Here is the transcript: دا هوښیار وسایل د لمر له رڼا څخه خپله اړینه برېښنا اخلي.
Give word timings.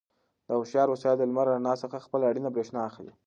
دا 0.47 0.53
هوښیار 0.59 0.87
وسایل 0.89 1.17
د 1.19 1.23
لمر 1.29 1.45
له 1.49 1.55
رڼا 1.57 1.73
څخه 1.83 2.03
خپله 2.05 2.23
اړینه 2.27 2.49
برېښنا 2.55 2.81
اخلي. 2.89 3.11